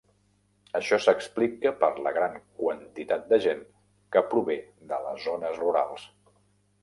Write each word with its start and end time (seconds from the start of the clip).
Això 0.77 0.97
s'explica 1.01 1.71
per 1.83 1.89
la 2.07 2.13
gran 2.15 2.39
quantitat 2.61 3.29
de 3.33 3.39
gent 3.45 3.61
que 4.15 4.23
prové 4.31 4.57
de 4.93 4.99
les 5.09 5.23
zones 5.27 5.61
rurals. 5.65 6.07